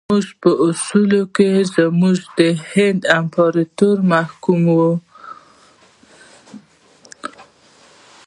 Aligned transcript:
موږ 0.09 0.25
په 0.41 0.51
اصولو 0.67 1.21
کې 1.35 1.49
زموږ 1.75 2.17
د 2.37 2.39
هند 2.69 3.01
امپراطوري 3.19 4.03
محکوموو. 4.11 4.91